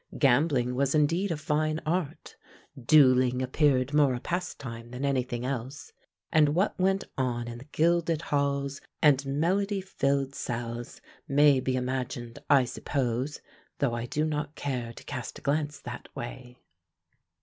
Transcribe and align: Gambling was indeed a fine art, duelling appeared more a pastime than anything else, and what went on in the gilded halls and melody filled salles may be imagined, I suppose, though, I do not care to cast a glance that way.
Gambling 0.17 0.73
was 0.73 0.95
indeed 0.95 1.29
a 1.29 1.37
fine 1.37 1.79
art, 1.85 2.35
duelling 2.87 3.43
appeared 3.43 3.93
more 3.93 4.15
a 4.15 4.19
pastime 4.19 4.89
than 4.89 5.05
anything 5.05 5.45
else, 5.45 5.93
and 6.31 6.55
what 6.55 6.73
went 6.79 7.03
on 7.19 7.47
in 7.47 7.59
the 7.59 7.65
gilded 7.65 8.23
halls 8.23 8.81
and 9.03 9.23
melody 9.27 9.79
filled 9.79 10.33
salles 10.33 11.01
may 11.27 11.59
be 11.59 11.75
imagined, 11.75 12.39
I 12.49 12.65
suppose, 12.65 13.41
though, 13.77 13.93
I 13.93 14.07
do 14.07 14.25
not 14.25 14.55
care 14.55 14.91
to 14.91 15.03
cast 15.03 15.37
a 15.37 15.41
glance 15.43 15.79
that 15.81 16.09
way. 16.15 16.57